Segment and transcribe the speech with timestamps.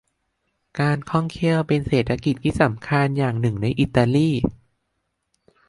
[0.79, 4.29] การท่องเที่ยวเป็นเศรษกิจทีสำคัญอย่างหนึ่งในอิตาลี